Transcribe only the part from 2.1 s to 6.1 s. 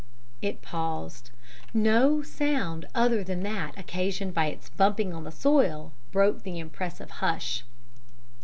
sound other than that occasioned by his bumping on the soil